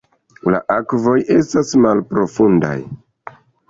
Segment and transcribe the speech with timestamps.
[0.55, 2.77] La akvoj estas malprofundaj.